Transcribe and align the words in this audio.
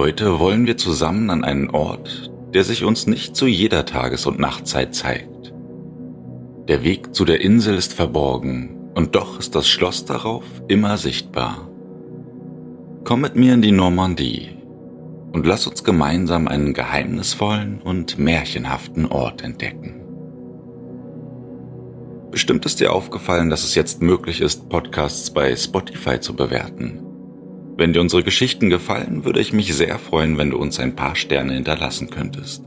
Heute 0.00 0.38
wollen 0.38 0.66
wir 0.66 0.78
zusammen 0.78 1.28
an 1.28 1.44
einen 1.44 1.68
Ort, 1.68 2.32
der 2.54 2.64
sich 2.64 2.84
uns 2.84 3.06
nicht 3.06 3.36
zu 3.36 3.46
jeder 3.46 3.84
Tages- 3.84 4.24
und 4.24 4.38
Nachtzeit 4.38 4.94
zeigt. 4.94 5.52
Der 6.68 6.82
Weg 6.82 7.14
zu 7.14 7.26
der 7.26 7.42
Insel 7.42 7.76
ist 7.76 7.92
verborgen 7.92 8.90
und 8.94 9.14
doch 9.14 9.38
ist 9.38 9.54
das 9.54 9.68
Schloss 9.68 10.06
darauf 10.06 10.42
immer 10.68 10.96
sichtbar. 10.96 11.68
Komm 13.04 13.20
mit 13.20 13.36
mir 13.36 13.52
in 13.52 13.60
die 13.60 13.72
Normandie 13.72 14.56
und 15.32 15.44
lass 15.44 15.66
uns 15.66 15.84
gemeinsam 15.84 16.48
einen 16.48 16.72
geheimnisvollen 16.72 17.82
und 17.82 18.18
märchenhaften 18.18 19.04
Ort 19.04 19.44
entdecken. 19.44 20.00
Bestimmt 22.30 22.64
ist 22.64 22.80
dir 22.80 22.94
aufgefallen, 22.94 23.50
dass 23.50 23.64
es 23.64 23.74
jetzt 23.74 24.00
möglich 24.00 24.40
ist, 24.40 24.70
Podcasts 24.70 25.30
bei 25.30 25.54
Spotify 25.54 26.18
zu 26.18 26.34
bewerten. 26.34 27.09
Wenn 27.80 27.94
dir 27.94 28.02
unsere 28.02 28.22
Geschichten 28.22 28.68
gefallen, 28.68 29.24
würde 29.24 29.40
ich 29.40 29.54
mich 29.54 29.74
sehr 29.74 29.98
freuen, 29.98 30.36
wenn 30.36 30.50
du 30.50 30.58
uns 30.58 30.78
ein 30.78 30.96
paar 30.96 31.16
Sterne 31.16 31.54
hinterlassen 31.54 32.10
könntest. 32.10 32.62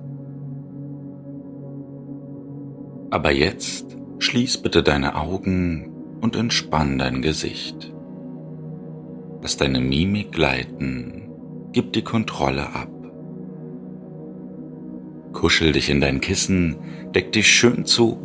Aber 3.12 3.30
jetzt 3.30 3.96
schließ 4.18 4.64
bitte 4.64 4.82
deine 4.82 5.16
Augen 5.16 6.18
und 6.20 6.36
entspann 6.36 6.98
dein 6.98 7.22
Gesicht. 7.22 7.94
Lass 9.44 9.56
deine 9.56 9.82
Mimik 9.82 10.32
gleiten, 10.32 11.30
gib 11.74 11.94
die 11.94 12.02
Kontrolle 12.02 12.74
ab. 12.74 12.90
Kuschel 15.32 15.74
dich 15.74 15.92
in 15.92 16.02
dein 16.02 16.22
Kissen, 16.22 16.78
deck 17.14 17.32
dich 17.34 17.50
schön 17.50 17.86
zu, 17.86 18.18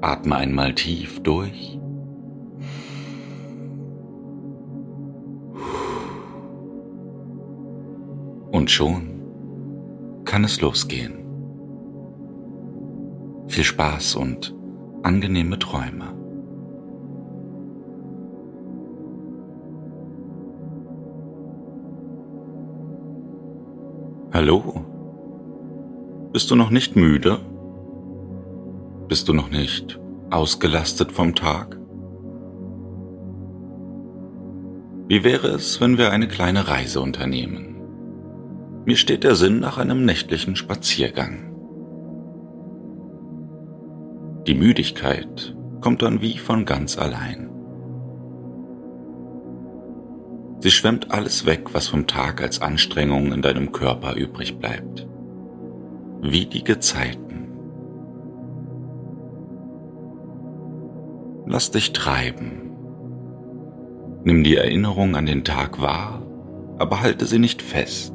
atme 0.00 0.36
einmal 0.36 0.74
tief 0.74 1.20
durch 1.20 1.81
Und 8.62 8.70
schon 8.70 10.22
kann 10.24 10.44
es 10.44 10.60
losgehen. 10.60 11.14
Viel 13.48 13.64
Spaß 13.64 14.14
und 14.14 14.54
angenehme 15.02 15.58
Träume. 15.58 16.14
Hallo? 24.32 24.84
Bist 26.32 26.48
du 26.52 26.54
noch 26.54 26.70
nicht 26.70 26.94
müde? 26.94 27.40
Bist 29.08 29.28
du 29.28 29.32
noch 29.32 29.50
nicht 29.50 29.98
ausgelastet 30.30 31.10
vom 31.10 31.34
Tag? 31.34 31.80
Wie 35.08 35.24
wäre 35.24 35.48
es, 35.48 35.80
wenn 35.80 35.98
wir 35.98 36.12
eine 36.12 36.28
kleine 36.28 36.68
Reise 36.68 37.00
unternehmen? 37.00 37.71
Mir 38.84 38.96
steht 38.96 39.22
der 39.22 39.36
Sinn 39.36 39.60
nach 39.60 39.78
einem 39.78 40.04
nächtlichen 40.04 40.56
Spaziergang. 40.56 41.52
Die 44.48 44.54
Müdigkeit 44.54 45.54
kommt 45.80 46.02
dann 46.02 46.20
wie 46.20 46.36
von 46.36 46.64
ganz 46.64 46.98
allein. 46.98 47.48
Sie 50.58 50.70
schwemmt 50.70 51.12
alles 51.12 51.46
weg, 51.46 51.74
was 51.74 51.88
vom 51.88 52.08
Tag 52.08 52.42
als 52.42 52.60
Anstrengung 52.60 53.32
in 53.32 53.42
deinem 53.42 53.70
Körper 53.70 54.14
übrig 54.14 54.58
bleibt. 54.58 55.06
Wie 56.20 56.46
die 56.46 56.64
Gezeiten. 56.64 57.48
Lass 61.46 61.70
dich 61.70 61.92
treiben. 61.92 62.70
Nimm 64.24 64.42
die 64.42 64.56
Erinnerung 64.56 65.14
an 65.16 65.26
den 65.26 65.44
Tag 65.44 65.80
wahr, 65.80 66.22
aber 66.78 67.00
halte 67.00 67.26
sie 67.26 67.40
nicht 67.40 67.60
fest. 67.60 68.11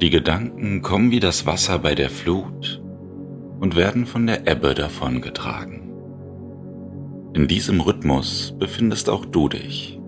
Die 0.00 0.08
Gedanken 0.08 0.80
kommen 0.80 1.10
wie 1.10 1.20
das 1.20 1.44
Wasser 1.44 1.78
bei 1.78 1.94
der 1.94 2.08
Flut 2.08 2.82
und 3.60 3.76
werden 3.76 4.06
von 4.06 4.26
der 4.26 4.50
Ebbe 4.50 4.72
davongetragen. 4.72 5.92
In 7.34 7.46
diesem 7.46 7.82
Rhythmus 7.82 8.56
befindest 8.58 9.10
auch 9.10 9.26
du 9.26 9.50
dich. 9.50 10.00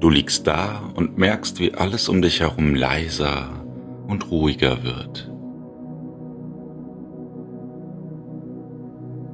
Du 0.00 0.10
liegst 0.10 0.48
da 0.48 0.82
und 0.96 1.16
merkst, 1.16 1.60
wie 1.60 1.74
alles 1.74 2.08
um 2.08 2.20
dich 2.20 2.40
herum 2.40 2.74
leiser 2.74 3.64
und 4.08 4.32
ruhiger 4.32 4.82
wird. 4.82 5.30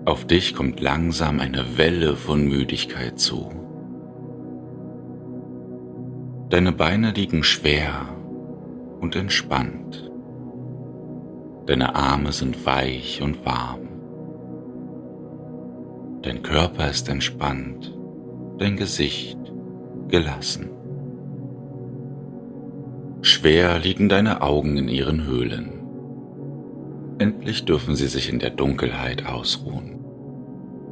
Auf 0.04 0.26
dich 0.26 0.54
kommt 0.54 0.80
langsam 0.80 1.40
eine 1.40 1.78
Welle 1.78 2.16
von 2.16 2.46
Müdigkeit 2.46 3.18
zu. 3.18 3.50
Deine 6.50 6.72
Beine 6.72 7.12
liegen 7.12 7.42
schwer 7.42 8.14
und 9.04 9.16
entspannt. 9.16 10.10
Deine 11.66 11.94
Arme 11.94 12.32
sind 12.32 12.64
weich 12.64 13.20
und 13.20 13.44
warm. 13.44 13.80
Dein 16.22 16.42
Körper 16.42 16.88
ist 16.88 17.10
entspannt, 17.10 17.94
dein 18.56 18.78
Gesicht 18.78 19.38
gelassen. 20.08 20.70
Schwer 23.20 23.78
liegen 23.78 24.08
deine 24.08 24.40
Augen 24.40 24.78
in 24.78 24.88
ihren 24.88 25.26
Höhlen. 25.26 25.82
Endlich 27.18 27.66
dürfen 27.66 27.96
sie 27.96 28.08
sich 28.08 28.30
in 28.30 28.38
der 28.38 28.50
Dunkelheit 28.50 29.26
ausruhen. 29.26 30.02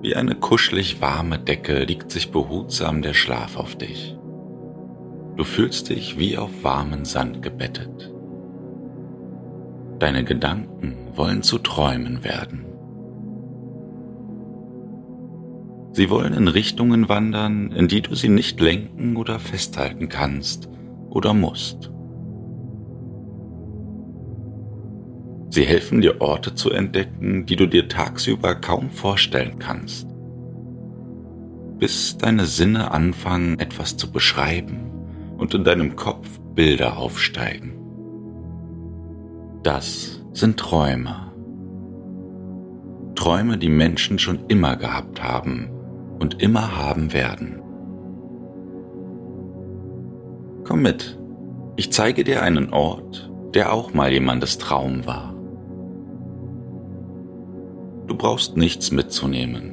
Wie 0.02 0.16
eine 0.16 0.34
kuschelig 0.34 1.00
warme 1.00 1.38
Decke 1.38 1.84
liegt 1.84 2.10
sich 2.10 2.30
behutsam 2.30 3.00
der 3.00 3.14
Schlaf 3.14 3.56
auf 3.56 3.74
dich. 3.76 4.18
Du 5.37 5.44
fühlst 5.44 5.88
dich 5.88 6.19
wie 6.19 6.37
auf 6.37 6.50
warmen 6.62 7.06
Sand 7.06 7.41
gebettet. 7.41 8.12
Deine 9.98 10.25
Gedanken 10.25 10.94
wollen 11.15 11.43
zu 11.43 11.59
Träumen 11.59 12.22
werden. 12.22 12.66
Sie 15.93 16.10
wollen 16.10 16.34
in 16.34 16.48
Richtungen 16.48 17.09
wandern, 17.09 17.70
in 17.72 17.88
die 17.88 18.03
du 18.03 18.15
sie 18.15 18.28
nicht 18.28 18.60
lenken 18.60 19.16
oder 19.16 19.38
festhalten 19.38 20.09
kannst 20.09 20.69
oder 21.09 21.32
musst. 21.32 21.91
Sie 25.49 25.64
helfen 25.64 26.00
dir 26.00 26.20
Orte 26.20 26.54
zu 26.54 26.70
entdecken, 26.70 27.47
die 27.47 27.56
du 27.56 27.66
dir 27.66 27.88
tagsüber 27.88 28.54
kaum 28.54 28.91
vorstellen 28.91 29.59
kannst, 29.59 30.09
bis 31.78 32.16
deine 32.19 32.47
Sinne 32.47 32.91
anfangen 32.91 33.59
etwas 33.59 33.97
zu 33.99 34.10
beschreiben 34.10 34.91
und 35.42 35.53
in 35.54 35.64
deinem 35.64 35.97
Kopf 35.97 36.38
Bilder 36.54 36.97
aufsteigen. 36.98 37.72
Das 39.64 40.25
sind 40.32 40.56
Träume. 40.56 41.32
Träume, 43.16 43.58
die 43.58 43.69
Menschen 43.69 44.20
schon 44.20 44.47
immer 44.47 44.76
gehabt 44.76 45.20
haben 45.20 45.69
und 46.20 46.41
immer 46.41 46.76
haben 46.78 47.12
werden. 47.12 47.61
Komm 50.62 50.82
mit, 50.82 51.19
ich 51.75 51.90
zeige 51.90 52.22
dir 52.22 52.43
einen 52.43 52.72
Ort, 52.72 53.28
der 53.52 53.72
auch 53.72 53.93
mal 53.93 54.12
jemandes 54.12 54.58
Traum 54.58 55.06
war. 55.06 55.34
Du 58.06 58.16
brauchst 58.16 58.56
nichts 58.56 58.93
mitzunehmen. 58.93 59.72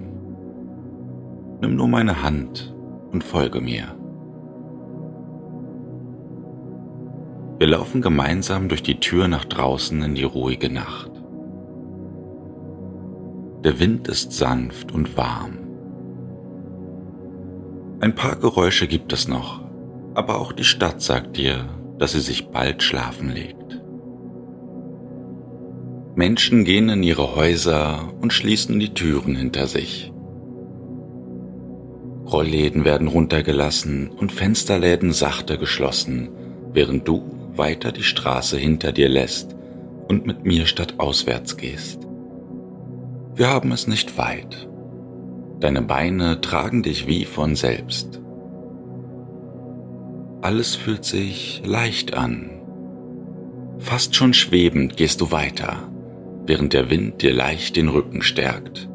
Nimm 1.62 1.76
nur 1.76 1.88
meine 1.88 2.24
Hand 2.24 2.74
und 3.12 3.24
folge 3.24 3.62
mir. 3.62 3.99
Wir 7.60 7.68
laufen 7.68 8.02
gemeinsam 8.02 8.70
durch 8.70 8.82
die 8.82 9.02
Tür 9.02 9.28
nach 9.28 9.44
draußen 9.44 10.02
in 10.02 10.16
die 10.16 10.24
ruhige 10.24 10.72
Nacht. 10.72 11.12
Der 13.66 13.82
Wind 13.82 14.08
ist 14.08 14.32
sanft 14.32 14.94
und 14.94 15.18
warm. 15.18 15.58
Ein 18.00 18.16
paar 18.16 18.38
Geräusche 18.38 18.88
gibt 18.88 19.12
es 19.12 19.28
noch, 19.28 19.62
aber 20.14 20.40
auch 20.40 20.54
die 20.54 20.64
Stadt 20.64 21.02
sagt 21.02 21.36
dir, 21.36 21.68
dass 21.98 22.14
sie 22.14 22.22
sich 22.22 22.48
bald 22.48 22.82
schlafen 22.82 23.30
legt. 23.30 23.82
Menschen 26.16 26.64
gehen 26.64 26.88
in 26.88 27.04
ihre 27.04 27.36
Häuser 27.36 28.14
und 28.22 28.32
schließen 28.32 28.80
die 28.80 28.94
Türen 28.94 29.36
hinter 29.36 29.68
sich. 29.68 30.14
Rollläden 32.26 32.86
werden 32.86 33.10
runtergelassen 33.10 34.10
und 34.12 34.32
Fensterläden 34.32 35.12
sachte 35.12 35.58
geschlossen, 35.58 36.30
während 36.72 37.06
du 37.06 37.39
weiter 37.60 37.92
die 37.92 38.04
Straße 38.04 38.58
hinter 38.58 38.92
dir 38.92 39.10
lässt 39.10 39.56
und 40.08 40.26
mit 40.26 40.44
mir 40.44 40.66
stadtauswärts 40.66 41.58
gehst. 41.58 42.08
Wir 43.36 43.50
haben 43.50 43.72
es 43.72 43.86
nicht 43.86 44.18
weit. 44.18 44.68
Deine 45.60 45.84
Beine 45.84 46.42
tragen 46.42 46.82
dich 46.82 47.06
wie 47.06 47.26
von 47.26 47.56
selbst. 47.56 48.20
Alles 50.42 50.76
fühlt 50.76 51.06
sich 51.06 51.62
leicht 51.66 52.16
an. 52.16 52.50
Fast 53.78 54.16
schon 54.16 54.34
schwebend 54.34 54.98
gehst 54.98 55.22
du 55.22 55.32
weiter, 55.32 55.90
während 56.46 56.74
der 56.74 56.90
Wind 56.90 57.22
dir 57.22 57.34
leicht 57.34 57.76
den 57.76 57.90
Rücken 57.90 58.22
stärkt. 58.22 58.90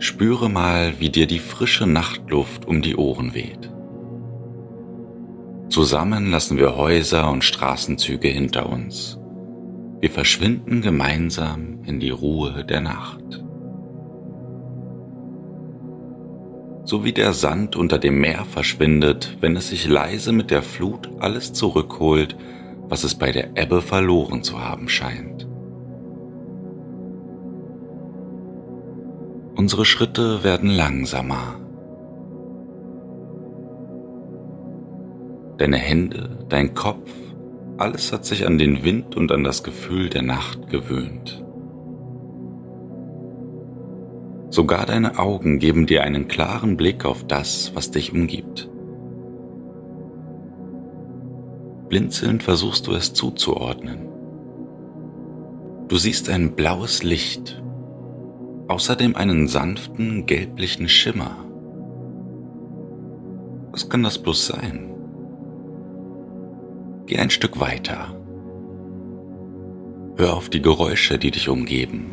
Spüre 0.00 0.48
mal, 0.48 0.94
wie 0.98 1.10
dir 1.10 1.26
die 1.26 1.40
frische 1.40 1.86
Nachtluft 1.86 2.66
um 2.66 2.82
die 2.82 2.96
Ohren 2.96 3.34
weht. 3.34 3.70
Zusammen 5.68 6.30
lassen 6.30 6.56
wir 6.56 6.76
Häuser 6.76 7.30
und 7.30 7.44
Straßenzüge 7.44 8.28
hinter 8.28 8.70
uns. 8.70 9.18
Wir 10.00 10.10
verschwinden 10.10 10.80
gemeinsam 10.80 11.82
in 11.84 12.00
die 12.00 12.10
Ruhe 12.10 12.64
der 12.64 12.80
Nacht. 12.80 13.44
So 16.84 17.04
wie 17.04 17.12
der 17.12 17.34
Sand 17.34 17.76
unter 17.76 17.98
dem 17.98 18.18
Meer 18.18 18.46
verschwindet, 18.46 19.36
wenn 19.40 19.56
es 19.56 19.68
sich 19.68 19.86
leise 19.86 20.32
mit 20.32 20.50
der 20.50 20.62
Flut 20.62 21.10
alles 21.18 21.52
zurückholt, 21.52 22.34
was 22.88 23.04
es 23.04 23.14
bei 23.14 23.30
der 23.30 23.58
Ebbe 23.58 23.82
verloren 23.82 24.42
zu 24.42 24.64
haben 24.64 24.88
scheint. 24.88 25.46
Unsere 29.54 29.84
Schritte 29.84 30.44
werden 30.44 30.70
langsamer. 30.70 31.56
Deine 35.58 35.76
Hände, 35.76 36.46
dein 36.48 36.74
Kopf, 36.74 37.10
alles 37.78 38.12
hat 38.12 38.24
sich 38.24 38.46
an 38.46 38.58
den 38.58 38.84
Wind 38.84 39.16
und 39.16 39.32
an 39.32 39.42
das 39.42 39.64
Gefühl 39.64 40.08
der 40.08 40.22
Nacht 40.22 40.68
gewöhnt. 40.68 41.44
Sogar 44.50 44.86
deine 44.86 45.18
Augen 45.18 45.58
geben 45.58 45.86
dir 45.86 46.04
einen 46.04 46.28
klaren 46.28 46.76
Blick 46.76 47.04
auf 47.04 47.26
das, 47.26 47.72
was 47.74 47.90
dich 47.90 48.12
umgibt. 48.12 48.70
Blinzelnd 51.88 52.42
versuchst 52.42 52.86
du 52.86 52.92
es 52.92 53.12
zuzuordnen. 53.12 54.08
Du 55.88 55.96
siehst 55.96 56.30
ein 56.30 56.52
blaues 56.52 57.02
Licht, 57.02 57.62
außerdem 58.68 59.16
einen 59.16 59.48
sanften 59.48 60.26
gelblichen 60.26 60.88
Schimmer. 60.88 61.36
Was 63.72 63.88
kann 63.88 64.02
das 64.02 64.18
bloß 64.18 64.46
sein? 64.46 64.97
Geh 67.08 67.16
ein 67.16 67.30
Stück 67.30 67.58
weiter. 67.58 68.14
Hör 70.18 70.36
auf 70.36 70.50
die 70.50 70.60
Geräusche, 70.60 71.18
die 71.18 71.30
dich 71.30 71.48
umgeben. 71.48 72.10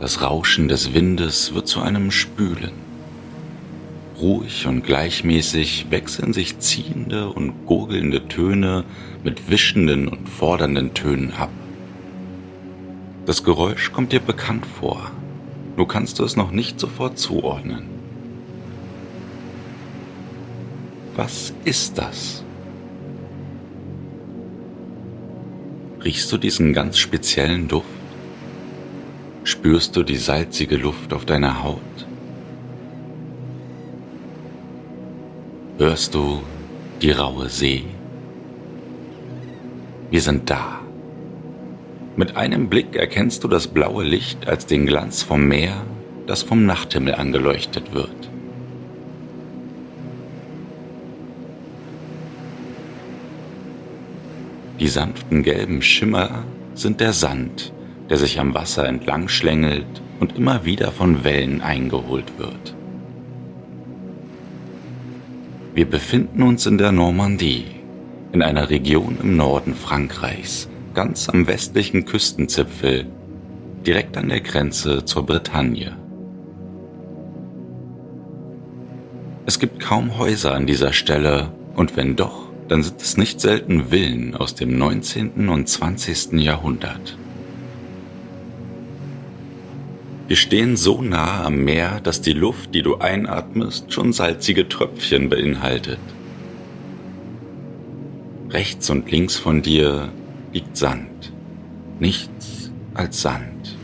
Das 0.00 0.22
Rauschen 0.22 0.68
des 0.68 0.94
Windes 0.94 1.52
wird 1.52 1.68
zu 1.68 1.82
einem 1.82 2.10
Spülen. 2.10 2.72
Ruhig 4.18 4.66
und 4.66 4.84
gleichmäßig 4.84 5.88
wechseln 5.90 6.32
sich 6.32 6.60
ziehende 6.60 7.28
und 7.28 7.66
gurgelnde 7.66 8.26
Töne 8.28 8.84
mit 9.22 9.50
wischenden 9.50 10.08
und 10.08 10.26
fordernden 10.26 10.94
Tönen 10.94 11.34
ab. 11.34 11.50
Das 13.26 13.44
Geräusch 13.44 13.92
kommt 13.92 14.12
dir 14.12 14.20
bekannt 14.20 14.64
vor, 14.64 15.10
nur 15.76 15.86
kannst 15.86 16.20
du 16.20 16.24
es 16.24 16.36
noch 16.36 16.52
nicht 16.52 16.80
sofort 16.80 17.18
zuordnen. 17.18 17.82
Was 21.14 21.52
ist 21.66 21.98
das? 21.98 22.42
Riechst 26.04 26.32
du 26.32 26.36
diesen 26.36 26.72
ganz 26.72 26.98
speziellen 26.98 27.68
Duft? 27.68 27.86
Spürst 29.44 29.94
du 29.94 30.02
die 30.02 30.16
salzige 30.16 30.76
Luft 30.76 31.12
auf 31.12 31.24
deiner 31.24 31.62
Haut? 31.62 31.78
Hörst 35.78 36.14
du 36.14 36.42
die 37.00 37.12
raue 37.12 37.48
See? 37.48 37.84
Wir 40.10 40.20
sind 40.20 40.50
da. 40.50 40.80
Mit 42.16 42.36
einem 42.36 42.68
Blick 42.68 42.96
erkennst 42.96 43.44
du 43.44 43.48
das 43.48 43.68
blaue 43.68 44.02
Licht 44.02 44.48
als 44.48 44.66
den 44.66 44.86
Glanz 44.86 45.22
vom 45.22 45.46
Meer, 45.46 45.82
das 46.26 46.42
vom 46.42 46.66
Nachthimmel 46.66 47.14
angeleuchtet 47.14 47.94
wird. 47.94 48.31
Die 54.80 54.88
sanften 54.88 55.42
gelben 55.42 55.82
Schimmer 55.82 56.44
sind 56.74 57.00
der 57.00 57.12
Sand, 57.12 57.72
der 58.10 58.16
sich 58.16 58.40
am 58.40 58.54
Wasser 58.54 58.86
entlang 58.86 59.28
schlängelt 59.28 60.02
und 60.20 60.36
immer 60.36 60.64
wieder 60.64 60.90
von 60.92 61.24
Wellen 61.24 61.60
eingeholt 61.60 62.38
wird. 62.38 62.74
Wir 65.74 65.86
befinden 65.86 66.42
uns 66.42 66.66
in 66.66 66.76
der 66.76 66.92
Normandie, 66.92 67.64
in 68.32 68.42
einer 68.42 68.68
Region 68.68 69.16
im 69.22 69.36
Norden 69.36 69.74
Frankreichs, 69.74 70.68
ganz 70.94 71.28
am 71.28 71.46
westlichen 71.46 72.04
Küstenzipfel, 72.04 73.06
direkt 73.86 74.16
an 74.16 74.28
der 74.28 74.40
Grenze 74.40 75.04
zur 75.04 75.24
Bretagne. 75.24 75.96
Es 79.46 79.58
gibt 79.58 79.80
kaum 79.80 80.18
Häuser 80.18 80.54
an 80.54 80.66
dieser 80.66 80.92
Stelle 80.92 81.52
und 81.74 81.96
wenn 81.96 82.16
doch, 82.16 82.51
dann 82.72 82.82
sind 82.82 83.02
es 83.02 83.18
nicht 83.18 83.38
selten 83.38 83.90
Villen 83.90 84.34
aus 84.34 84.54
dem 84.54 84.78
19. 84.78 85.50
und 85.50 85.68
20. 85.68 86.40
Jahrhundert. 86.40 87.18
Wir 90.26 90.36
stehen 90.36 90.78
so 90.78 91.02
nah 91.02 91.44
am 91.44 91.64
Meer, 91.64 92.00
dass 92.00 92.22
die 92.22 92.32
Luft, 92.32 92.74
die 92.74 92.80
du 92.80 92.96
einatmest, 92.96 93.92
schon 93.92 94.14
salzige 94.14 94.70
Tröpfchen 94.70 95.28
beinhaltet. 95.28 95.98
Rechts 98.48 98.88
und 98.88 99.10
links 99.10 99.36
von 99.36 99.60
dir 99.60 100.08
liegt 100.54 100.74
Sand, 100.78 101.30
nichts 102.00 102.70
als 102.94 103.20
Sand. 103.20 103.76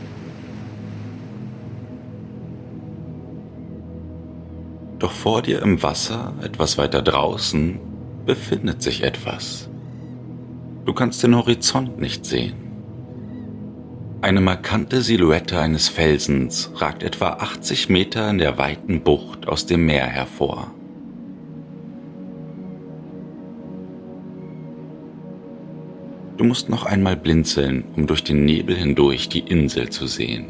Doch 4.97 5.11
vor 5.11 5.43
dir 5.43 5.61
im 5.61 5.83
Wasser, 5.83 6.33
etwas 6.41 6.79
weiter 6.79 7.03
draußen, 7.03 7.81
befindet 8.29 8.83
sich 8.83 9.01
etwas. 9.01 9.67
Du 10.85 10.93
kannst 10.93 11.23
den 11.23 11.35
Horizont 11.35 11.99
nicht 11.99 12.27
sehen. 12.27 12.53
Eine 14.21 14.39
markante 14.39 15.01
Silhouette 15.01 15.59
eines 15.59 15.89
Felsens 15.89 16.69
ragt 16.75 17.01
etwa 17.01 17.29
80 17.29 17.89
Meter 17.89 18.29
in 18.29 18.37
der 18.37 18.59
weiten 18.59 19.01
Bucht 19.01 19.47
aus 19.47 19.65
dem 19.65 19.87
Meer 19.87 20.05
hervor. 20.05 20.69
Du 26.37 26.43
musst 26.43 26.69
noch 26.69 26.85
einmal 26.85 27.15
blinzeln, 27.15 27.83
um 27.95 28.05
durch 28.05 28.23
den 28.23 28.45
Nebel 28.45 28.75
hindurch 28.75 29.27
die 29.27 29.39
Insel 29.39 29.89
zu 29.89 30.05
sehen. 30.05 30.49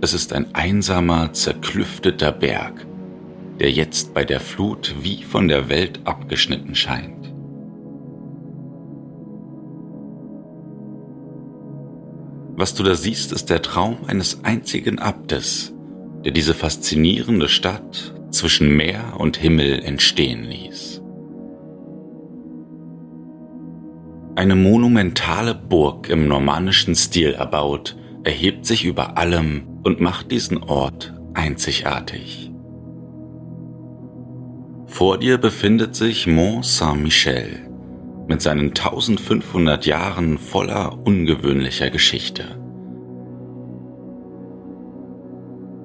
Es 0.00 0.14
ist 0.14 0.32
ein 0.32 0.54
einsamer, 0.54 1.32
zerklüfteter 1.32 2.30
Berg, 2.30 2.86
der 3.60 3.70
jetzt 3.70 4.14
bei 4.14 4.24
der 4.24 4.40
Flut 4.40 4.94
wie 5.02 5.22
von 5.22 5.48
der 5.48 5.68
Welt 5.68 6.00
abgeschnitten 6.04 6.74
scheint. 6.74 7.32
Was 12.56 12.74
du 12.74 12.84
da 12.84 12.94
siehst, 12.94 13.32
ist 13.32 13.50
der 13.50 13.62
Traum 13.62 13.98
eines 14.06 14.44
einzigen 14.44 14.98
Abtes, 14.98 15.74
der 16.24 16.32
diese 16.32 16.54
faszinierende 16.54 17.48
Stadt 17.48 18.14
zwischen 18.30 18.76
Meer 18.76 19.14
und 19.18 19.36
Himmel 19.36 19.82
entstehen 19.82 20.44
ließ. 20.44 21.02
Eine 24.36 24.56
monumentale 24.56 25.54
Burg 25.54 26.08
im 26.08 26.26
normannischen 26.26 26.94
Stil 26.94 27.34
erbaut, 27.34 27.96
erhebt 28.24 28.66
sich 28.66 28.84
über 28.84 29.18
allem 29.18 29.80
und 29.82 30.00
macht 30.00 30.30
diesen 30.32 30.58
Ort 30.58 31.14
einzigartig. 31.34 32.53
Vor 34.94 35.18
dir 35.18 35.38
befindet 35.38 35.96
sich 35.96 36.28
Mont 36.28 36.64
Saint-Michel 36.64 37.68
mit 38.28 38.40
seinen 38.40 38.68
1500 38.68 39.86
Jahren 39.86 40.38
voller 40.38 40.96
ungewöhnlicher 41.04 41.90
Geschichte. 41.90 42.44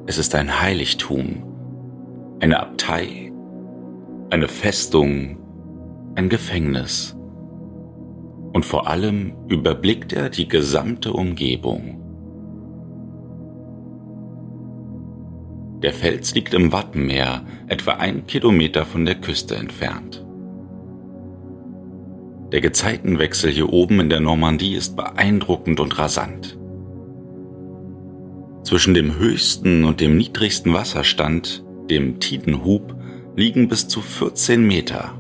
Es 0.06 0.20
ist 0.20 0.36
ein 0.36 0.62
Heiligtum, 0.62 1.44
eine 2.40 2.60
Abtei, 2.60 3.34
eine 4.30 4.48
Festung, 4.48 5.40
ein 6.14 6.30
Gefängnis. 6.30 7.18
Und 8.54 8.64
vor 8.64 8.88
allem 8.88 9.34
überblickt 9.48 10.14
er 10.14 10.30
die 10.30 10.48
gesamte 10.48 11.14
Umgebung. 11.14 12.09
Der 15.82 15.94
Fels 15.94 16.36
liegt 16.36 16.54
im 16.54 16.72
Wattenmeer, 16.74 17.46
etwa 17.68 17.94
ein 17.94 18.28
Kilometer 18.28 18.86
von 18.86 19.06
der 19.06 19.16
Küste 19.16 19.56
entfernt. 19.56 20.26
Der 22.52 22.62
Gezeitenwechsel 22.62 23.52
hier 23.52 23.72
oben 23.72 24.00
in 24.00 24.10
der 24.10 24.20
Normandie 24.20 24.76
ist 24.76 24.96
beeindruckend 24.96 25.80
und 25.80 25.98
rasant. 25.98 26.58
Zwischen 28.64 28.94
dem 28.94 29.18
höchsten 29.18 29.86
und 29.86 30.02
dem 30.02 30.18
niedrigsten 30.18 30.74
Wasserstand, 30.74 31.64
dem 31.90 32.20
Tidenhub, 32.20 32.96
liegen 33.36 33.70
bis 33.70 33.88
zu 33.88 34.02
14 34.02 34.66
Meter. 34.66 35.14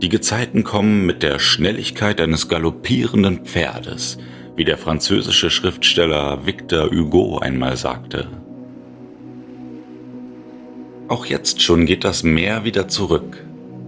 Die 0.00 0.08
Gezeiten 0.08 0.62
kommen 0.62 1.06
mit 1.06 1.22
der 1.22 1.38
Schnelligkeit 1.38 2.20
eines 2.20 2.48
galoppierenden 2.48 3.44
Pferdes, 3.44 4.18
wie 4.56 4.64
der 4.64 4.78
französische 4.78 5.50
Schriftsteller 5.50 6.46
Victor 6.46 6.90
Hugo 6.90 7.38
einmal 7.38 7.76
sagte. 7.76 8.28
Auch 11.08 11.26
jetzt 11.26 11.60
schon 11.60 11.86
geht 11.86 12.04
das 12.04 12.22
Meer 12.22 12.64
wieder 12.64 12.88
zurück. 12.88 13.44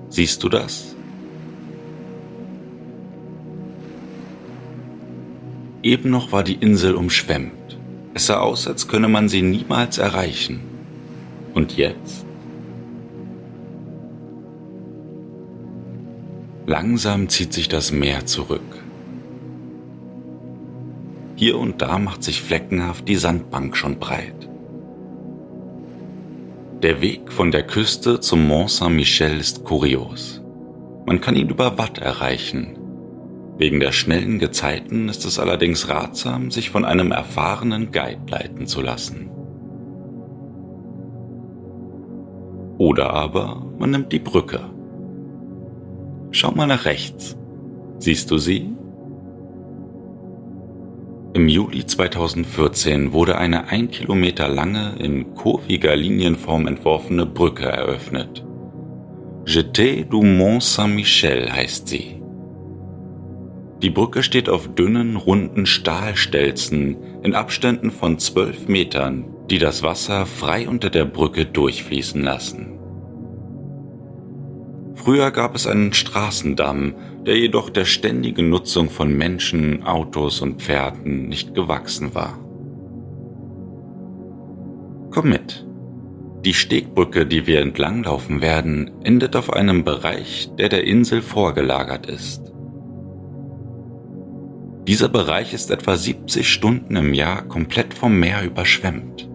Siehst 0.09 0.43
du 0.43 0.49
das? 0.49 0.95
Eben 5.83 6.11
noch 6.11 6.33
war 6.33 6.43
die 6.43 6.55
Insel 6.55 6.95
umschwemmt. 6.95 7.79
Es 8.13 8.27
sah 8.27 8.41
aus, 8.41 8.67
als 8.67 8.89
könne 8.89 9.09
man 9.09 9.29
sie 9.29 9.43
niemals 9.43 9.99
erreichen. 9.99 10.61
Und 11.55 11.77
jetzt? 11.77 12.27
Langsam 16.67 17.29
zieht 17.29 17.53
sich 17.53 17.69
das 17.69 17.93
Meer 17.93 18.27
zurück. 18.27 18.86
Hier 21.37 21.59
und 21.59 21.83
da 21.83 21.99
macht 21.99 22.25
sich 22.25 22.41
fleckenhaft 22.41 23.07
die 23.07 23.17
Sandbank 23.17 23.77
schon 23.77 23.99
breit. 23.99 24.49
Der 26.83 27.03
Weg 27.03 27.31
von 27.31 27.51
der 27.51 27.63
Küste 27.63 28.21
zum 28.21 28.47
Mont 28.49 28.71
Saint-Michel 28.71 29.39
ist 29.39 29.65
kurios. 29.65 30.43
Man 31.05 31.21
kann 31.21 31.37
ihn 31.37 31.51
über 31.51 31.77
Watt 31.77 31.99
erreichen. 31.99 32.79
Wegen 33.59 33.81
der 33.81 33.93
schnellen 33.93 34.39
Gezeiten 34.39 35.11
ist 35.11 35.27
es 35.27 35.39
allerdings 35.39 35.91
ratsam, 35.91 36.51
sich 36.51 36.71
von 36.71 36.87
einem 36.87 37.13
erfahrenen 37.13 37.93
Guide 37.93 38.31
leiten 38.31 38.67
zu 38.67 38.81
lassen. 38.81 39.31
Oder 42.79 43.11
aber 43.13 43.67
man 43.79 43.91
nimmt 43.91 44.13
die 44.13 44.19
Brücke. 44.19 44.61
Schau 46.31 46.53
mal 46.53 46.67
nach 46.67 46.87
rechts. 46.87 47.37
Siehst 47.99 48.31
du 48.31 48.39
sie? 48.39 48.71
Im 51.37 51.49
Juli 51.49 51.85
2014 51.85 53.13
wurde 53.13 53.37
eine 53.37 53.69
ein 53.69 53.91
Kilometer 53.91 54.49
lange, 54.49 54.95
in 54.99 55.35
kurviger 55.35 55.95
Linienform 55.95 56.67
entworfene 56.67 57.27
Brücke 57.27 57.67
eröffnet. 57.67 58.43
Jeté 59.45 60.07
du 60.07 60.23
Mont 60.23 60.63
Saint-Michel 60.63 61.53
heißt 61.53 61.89
sie. 61.89 62.23
Die 63.83 63.91
Brücke 63.91 64.23
steht 64.23 64.49
auf 64.49 64.75
dünnen, 64.75 65.17
runden 65.17 65.67
Stahlstelzen 65.67 66.97
in 67.23 67.35
Abständen 67.35 67.91
von 67.91 68.19
zwölf 68.19 68.67
Metern, 68.67 69.27
die 69.51 69.59
das 69.59 69.83
Wasser 69.83 70.25
frei 70.25 70.67
unter 70.67 70.89
der 70.89 71.05
Brücke 71.05 71.45
durchfließen 71.45 72.23
lassen. 72.23 72.79
Früher 74.95 75.31
gab 75.33 75.55
es 75.55 75.67
einen 75.67 75.93
Straßendamm, 75.93 76.95
der 77.27 77.37
jedoch 77.37 77.71
der 77.71 77.85
ständigen 77.85 78.49
Nutzung 78.49 78.89
von 78.89 79.13
Menschen, 79.13 79.83
Autos 79.83 80.41
und 80.41 80.63
Pferden 80.63 81.29
nicht 81.29 81.55
gewachsen 81.55 82.15
war. 82.15 82.39
Komm 85.11 85.31
mit. 85.31 85.67
Die 86.45 86.55
Stegbrücke, 86.55 87.27
die 87.27 87.49
wir 87.49 87.61
entlanglaufen 87.61 88.41
werden, 88.41 88.93
endet 89.03 89.35
auf 89.35 89.53
einem 89.53 89.83
Bereich, 89.83 90.49
der 90.57 90.69
der 90.69 90.85
Insel 90.85 91.21
vorgelagert 91.21 92.07
ist. 92.07 92.53
Dieser 94.87 95.09
Bereich 95.09 95.53
ist 95.53 95.73
etwa 95.73 95.97
70 95.97 96.49
Stunden 96.49 96.95
im 96.95 97.13
Jahr 97.13 97.43
komplett 97.43 97.93
vom 97.93 98.21
Meer 98.21 98.45
überschwemmt. 98.45 99.29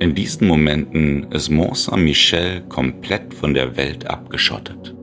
In 0.00 0.16
diesen 0.16 0.48
Momenten 0.48 1.30
ist 1.30 1.50
Mont 1.50 1.76
Saint-Michel 1.76 2.62
komplett 2.62 3.32
von 3.32 3.54
der 3.54 3.76
Welt 3.76 4.10
abgeschottet. 4.10 4.95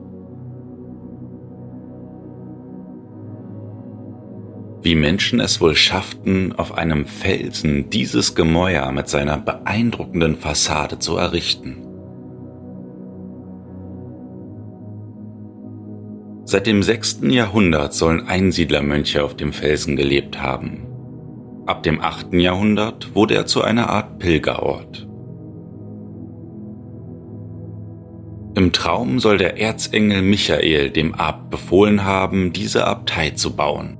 Wie 4.84 4.94
Menschen 4.94 5.40
es 5.40 5.62
wohl 5.62 5.74
schafften, 5.74 6.52
auf 6.52 6.76
einem 6.76 7.06
Felsen 7.06 7.88
dieses 7.88 8.34
Gemäuer 8.34 8.92
mit 8.92 9.08
seiner 9.08 9.38
beeindruckenden 9.38 10.36
Fassade 10.36 10.98
zu 10.98 11.16
errichten. 11.16 11.78
Seit 16.44 16.66
dem 16.66 16.82
6. 16.82 17.20
Jahrhundert 17.30 17.94
sollen 17.94 18.28
Einsiedlermönche 18.28 19.24
auf 19.24 19.34
dem 19.34 19.54
Felsen 19.54 19.96
gelebt 19.96 20.42
haben. 20.42 20.86
Ab 21.64 21.82
dem 21.82 22.02
8. 22.02 22.34
Jahrhundert 22.34 23.14
wurde 23.14 23.34
er 23.34 23.46
zu 23.46 23.62
einer 23.62 23.88
Art 23.88 24.18
Pilgerort. 24.18 25.08
Im 28.54 28.70
Traum 28.72 29.18
soll 29.18 29.38
der 29.38 29.58
Erzengel 29.58 30.20
Michael 30.20 30.90
dem 30.90 31.14
Abt 31.14 31.48
befohlen 31.48 32.04
haben, 32.04 32.52
diese 32.52 32.86
Abtei 32.86 33.30
zu 33.30 33.56
bauen. 33.56 33.96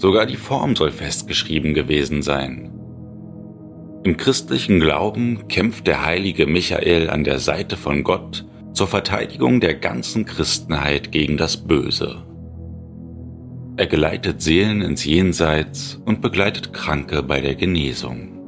Sogar 0.00 0.24
die 0.24 0.36
Form 0.36 0.76
soll 0.76 0.92
festgeschrieben 0.92 1.74
gewesen 1.74 2.22
sein. 2.22 2.70
Im 4.02 4.16
christlichen 4.16 4.80
Glauben 4.80 5.46
kämpft 5.48 5.86
der 5.86 6.06
heilige 6.06 6.46
Michael 6.46 7.10
an 7.10 7.22
der 7.22 7.38
Seite 7.38 7.76
von 7.76 8.02
Gott 8.02 8.46
zur 8.72 8.86
Verteidigung 8.86 9.60
der 9.60 9.74
ganzen 9.74 10.24
Christenheit 10.24 11.12
gegen 11.12 11.36
das 11.36 11.58
Böse. 11.58 12.24
Er 13.76 13.86
geleitet 13.88 14.40
Seelen 14.40 14.80
ins 14.80 15.04
Jenseits 15.04 16.00
und 16.06 16.22
begleitet 16.22 16.72
Kranke 16.72 17.22
bei 17.22 17.42
der 17.42 17.54
Genesung. 17.54 18.38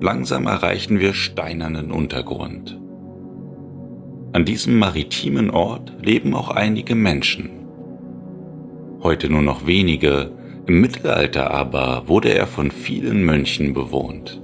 Langsam 0.00 0.46
erreichen 0.46 1.00
wir 1.00 1.14
steinernen 1.14 1.90
Untergrund. 1.90 2.80
An 4.32 4.44
diesem 4.44 4.78
maritimen 4.78 5.50
Ort 5.50 5.92
leben 6.02 6.34
auch 6.34 6.50
einige 6.50 6.94
Menschen. 6.94 7.50
Heute 9.02 9.28
nur 9.28 9.42
noch 9.42 9.66
wenige, 9.66 10.30
im 10.66 10.80
Mittelalter 10.80 11.50
aber 11.50 12.04
wurde 12.06 12.32
er 12.32 12.46
von 12.46 12.70
vielen 12.70 13.24
Mönchen 13.24 13.74
bewohnt. 13.74 14.40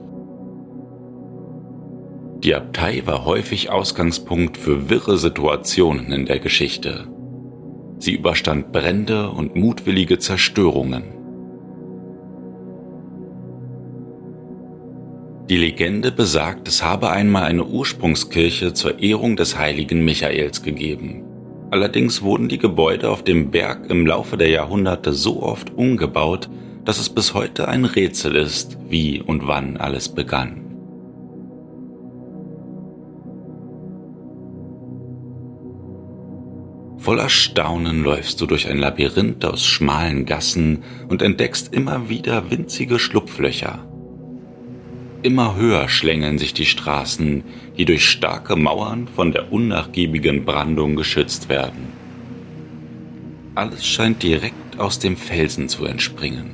Die 2.42 2.54
Abtei 2.54 3.02
war 3.06 3.24
häufig 3.24 3.70
Ausgangspunkt 3.70 4.56
für 4.56 4.90
wirre 4.90 5.18
Situationen 5.18 6.12
in 6.12 6.26
der 6.26 6.40
Geschichte. 6.40 7.06
Sie 7.98 8.14
überstand 8.14 8.72
Brände 8.72 9.30
und 9.30 9.54
mutwillige 9.54 10.18
Zerstörungen. 10.18 11.04
Die 15.48 15.56
Legende 15.56 16.10
besagt, 16.10 16.66
es 16.66 16.82
habe 16.82 17.10
einmal 17.10 17.44
eine 17.44 17.64
Ursprungskirche 17.64 18.72
zur 18.72 18.98
Ehrung 18.98 19.36
des 19.36 19.56
heiligen 19.56 20.04
Michaels 20.04 20.64
gegeben. 20.64 21.22
Allerdings 21.70 22.22
wurden 22.22 22.48
die 22.48 22.58
Gebäude 22.58 23.10
auf 23.10 23.22
dem 23.22 23.52
Berg 23.52 23.88
im 23.88 24.06
Laufe 24.06 24.36
der 24.36 24.48
Jahrhunderte 24.48 25.12
so 25.12 25.42
oft 25.42 25.72
umgebaut, 25.74 26.48
dass 26.84 26.98
es 26.98 27.08
bis 27.08 27.32
heute 27.32 27.68
ein 27.68 27.84
Rätsel 27.84 28.34
ist, 28.34 28.76
wie 28.88 29.22
und 29.22 29.46
wann 29.46 29.76
alles 29.76 30.08
begann. 30.08 30.62
Voller 36.98 37.28
Staunen 37.28 38.02
läufst 38.02 38.40
du 38.40 38.46
durch 38.46 38.68
ein 38.68 38.78
Labyrinth 38.78 39.44
aus 39.44 39.64
schmalen 39.64 40.26
Gassen 40.26 40.82
und 41.08 41.22
entdeckst 41.22 41.72
immer 41.72 42.08
wieder 42.08 42.50
winzige 42.50 42.98
Schlupflöcher. 42.98 43.86
Immer 45.26 45.56
höher 45.56 45.88
schlängeln 45.88 46.38
sich 46.38 46.54
die 46.54 46.66
Straßen, 46.66 47.42
die 47.76 47.84
durch 47.84 48.08
starke 48.08 48.54
Mauern 48.54 49.08
von 49.08 49.32
der 49.32 49.52
unnachgiebigen 49.52 50.44
Brandung 50.44 50.94
geschützt 50.94 51.48
werden. 51.48 51.88
Alles 53.56 53.84
scheint 53.84 54.22
direkt 54.22 54.78
aus 54.78 55.00
dem 55.00 55.16
Felsen 55.16 55.68
zu 55.68 55.84
entspringen. 55.84 56.52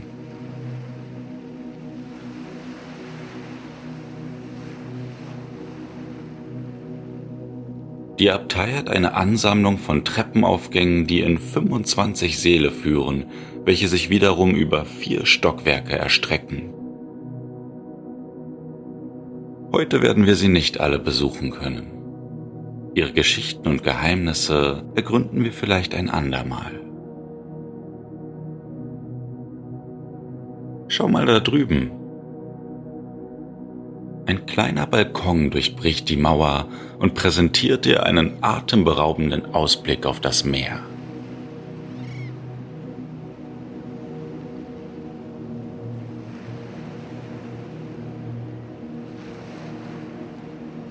Die 8.19 8.31
Abtei 8.31 8.73
hat 8.73 8.89
eine 8.89 9.13
Ansammlung 9.13 9.77
von 9.77 10.03
Treppenaufgängen, 10.03 11.07
die 11.07 11.21
in 11.21 11.37
25 11.37 12.39
Säle 12.39 12.71
führen, 12.71 13.27
welche 13.67 13.89
sich 13.89 14.09
wiederum 14.09 14.55
über 14.55 14.87
vier 14.87 15.27
Stockwerke 15.27 15.93
erstrecken. 15.93 16.82
Heute 19.73 20.03
werden 20.03 20.27
wir 20.27 20.37
sie 20.37 20.49
nicht 20.49 20.81
alle 20.81 20.99
besuchen 20.99 21.51
können. 21.51 21.91
Ihre 22.95 23.13
Geschichten 23.13 23.67
und 23.69 23.83
Geheimnisse 23.83 24.85
ergründen 24.95 25.45
wir 25.45 25.53
vielleicht 25.53 25.95
ein 25.95 26.11
andermal. 26.11 26.79
Schau 30.89 31.09
mal 31.09 31.25
da 31.25 31.41
drüben. 31.41 31.91
Ein 34.27 34.45
kleiner 34.45 34.87
Balkon 34.87 35.51
durchbricht 35.51 36.11
die 36.11 36.19
Mauer 36.19 36.69
und 36.99 37.15
präsentiert 37.15 37.87
dir 37.87 38.05
einen 38.05 38.43
atemberaubenden 38.43 39.55
Ausblick 39.55 40.05
auf 40.05 40.21
das 40.21 40.45
Meer. 40.45 40.81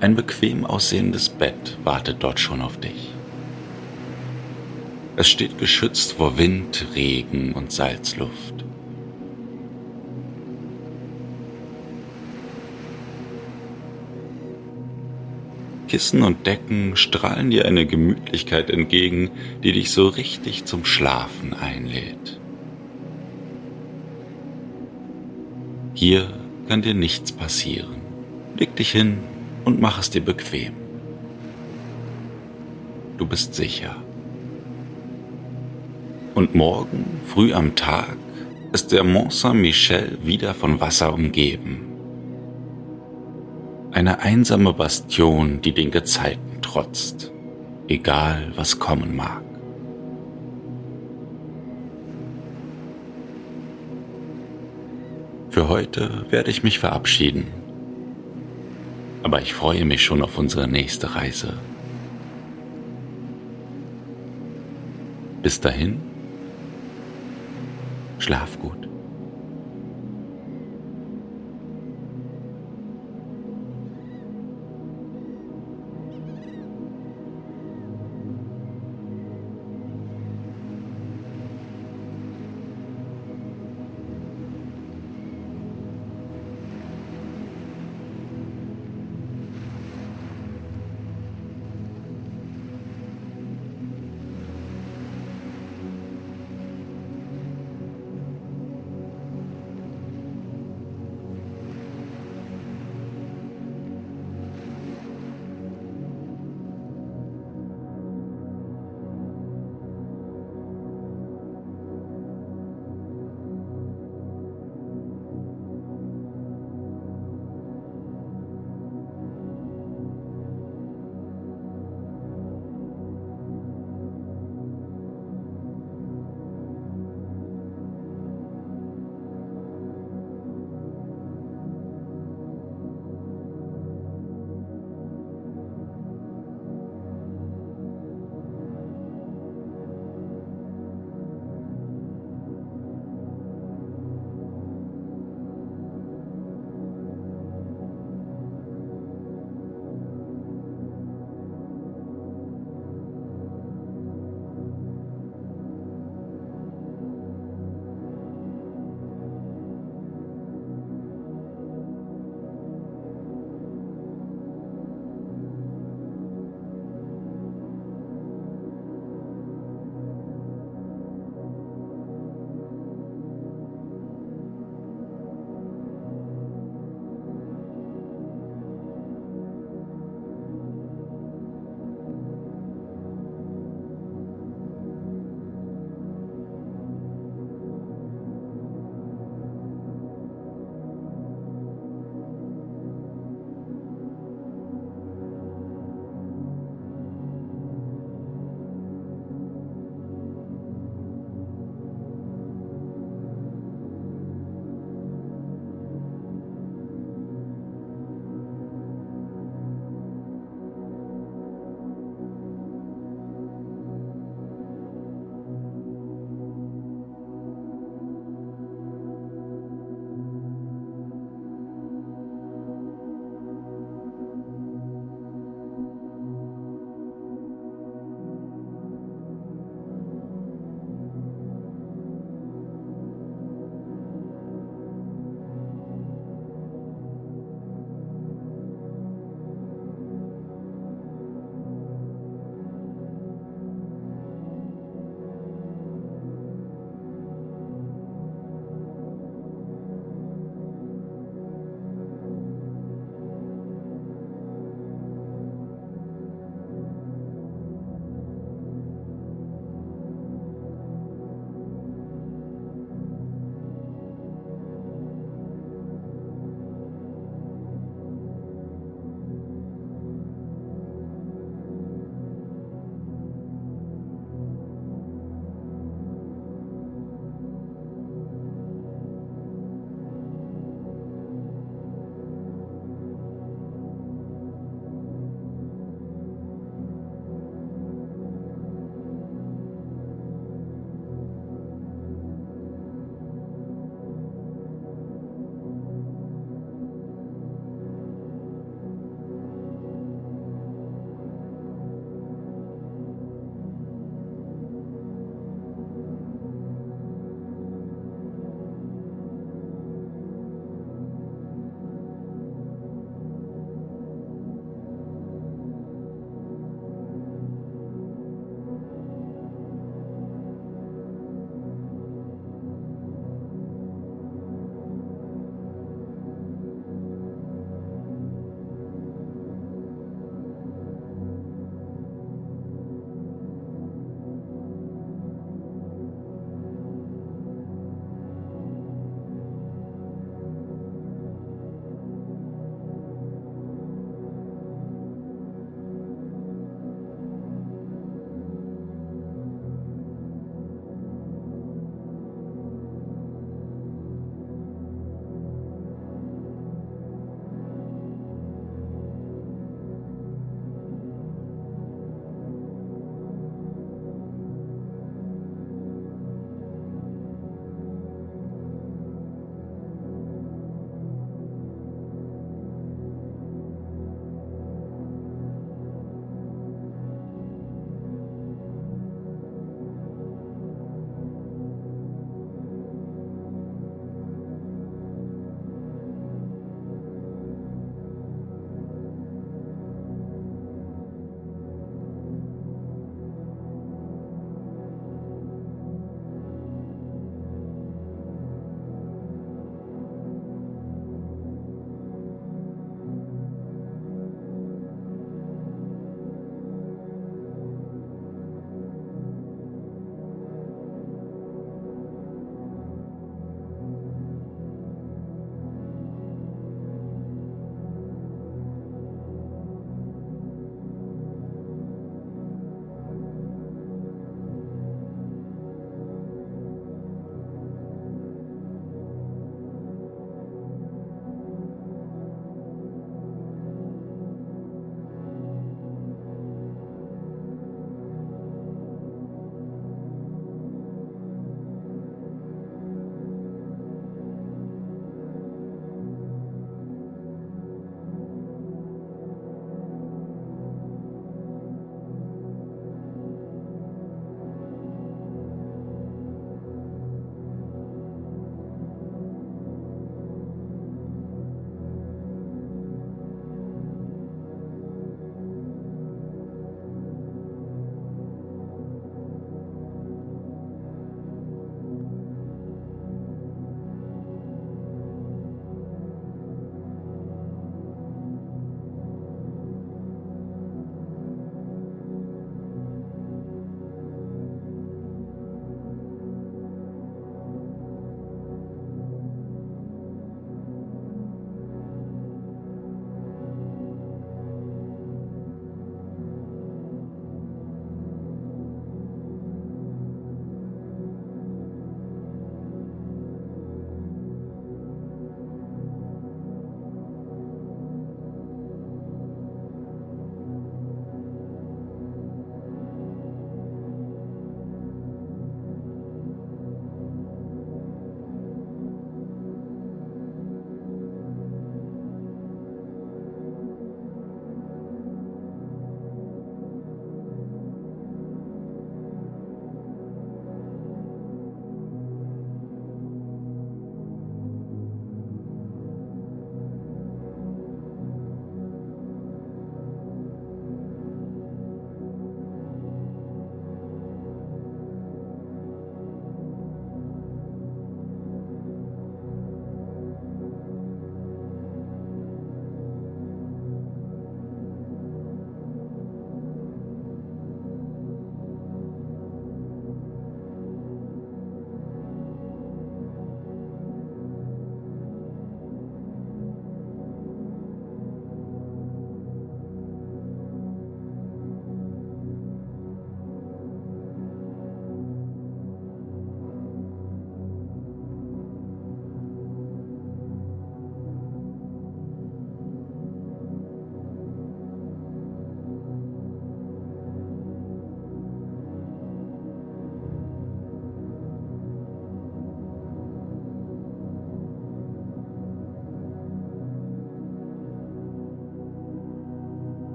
Ein 0.00 0.14
bequem 0.14 0.64
aussehendes 0.64 1.28
Bett 1.28 1.76
wartet 1.82 2.18
dort 2.20 2.38
schon 2.38 2.60
auf 2.60 2.78
dich. 2.78 3.12
Es 5.16 5.28
steht 5.28 5.58
geschützt 5.58 6.12
vor 6.12 6.38
Wind, 6.38 6.86
Regen 6.94 7.52
und 7.52 7.72
Salzluft. 7.72 8.64
Kissen 15.88 16.22
und 16.22 16.46
Decken 16.46 16.94
strahlen 16.94 17.50
dir 17.50 17.64
eine 17.64 17.84
Gemütlichkeit 17.84 18.70
entgegen, 18.70 19.30
die 19.64 19.72
dich 19.72 19.90
so 19.90 20.06
richtig 20.06 20.64
zum 20.64 20.84
Schlafen 20.84 21.54
einlädt. 21.54 22.38
Hier 25.94 26.32
kann 26.68 26.82
dir 26.82 26.94
nichts 26.94 27.32
passieren. 27.32 27.96
Leg 28.56 28.76
dich 28.76 28.92
hin 28.92 29.18
und 29.64 29.80
mach 29.80 29.98
es 29.98 30.10
dir 30.10 30.22
bequem. 30.22 30.74
Du 33.16 33.26
bist 33.26 33.54
sicher. 33.54 33.96
Und 36.34 36.54
morgen, 36.54 37.20
früh 37.26 37.52
am 37.52 37.74
Tag, 37.74 38.16
ist 38.72 38.92
der 38.92 39.02
Mont 39.02 39.32
Saint-Michel 39.32 40.18
wieder 40.22 40.54
von 40.54 40.80
Wasser 40.80 41.12
umgeben. 41.12 41.84
Eine 43.90 44.20
einsame 44.20 44.72
Bastion, 44.72 45.60
die 45.62 45.72
den 45.72 45.90
Gezeiten 45.90 46.62
trotzt, 46.62 47.32
egal 47.88 48.52
was 48.54 48.78
kommen 48.78 49.16
mag. 49.16 49.42
Für 55.50 55.68
heute 55.68 56.26
werde 56.30 56.50
ich 56.50 56.62
mich 56.62 56.78
verabschieden 56.78 57.67
aber 59.22 59.42
ich 59.42 59.54
freue 59.54 59.84
mich 59.84 60.02
schon 60.02 60.22
auf 60.22 60.38
unsere 60.38 60.68
nächste 60.68 61.14
Reise. 61.14 61.54
Bis 65.42 65.60
dahin, 65.60 66.00
schlaf 68.18 68.58
gut. 68.60 68.87